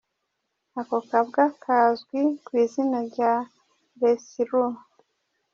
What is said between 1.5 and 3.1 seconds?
kazwi ku izina